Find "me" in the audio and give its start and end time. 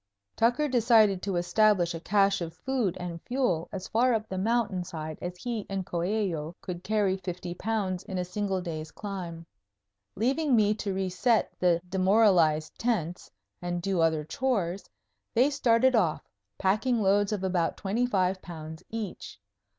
10.55-10.73